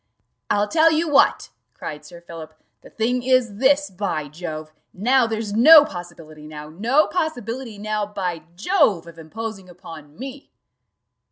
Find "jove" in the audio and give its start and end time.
4.29-4.71, 8.55-9.05